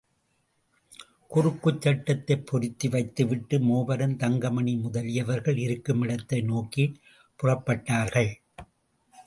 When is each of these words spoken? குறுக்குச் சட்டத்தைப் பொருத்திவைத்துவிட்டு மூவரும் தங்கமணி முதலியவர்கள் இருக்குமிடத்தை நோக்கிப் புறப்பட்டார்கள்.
குறுக்குச் 1.31 1.81
சட்டத்தைப் 1.81 2.47
பொருத்திவைத்துவிட்டு 2.51 3.59
மூவரும் 3.59 4.17
தங்கமணி 4.17 4.73
முதலியவர்கள் 4.77 5.61
இருக்குமிடத்தை 5.67 6.43
நோக்கிப் 6.43 6.97
புறப்பட்டார்கள். 7.39 8.31